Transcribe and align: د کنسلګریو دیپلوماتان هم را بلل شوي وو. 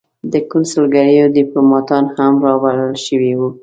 د 0.33 0.33
کنسلګریو 0.51 1.33
دیپلوماتان 1.39 2.03
هم 2.15 2.33
را 2.45 2.53
بلل 2.63 2.93
شوي 3.05 3.33
وو. 3.39 3.49